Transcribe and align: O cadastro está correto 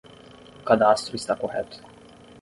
O 0.59 0.63
cadastro 0.63 1.15
está 1.15 1.35
correto 1.35 1.79